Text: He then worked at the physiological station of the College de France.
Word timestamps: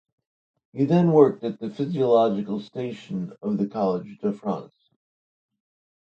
He 0.73 0.85
then 0.85 1.11
worked 1.11 1.43
at 1.43 1.59
the 1.59 1.69
physiological 1.69 2.59
station 2.59 3.33
of 3.39 3.59
the 3.59 3.67
College 3.67 4.17
de 4.17 4.33
France. 4.33 4.73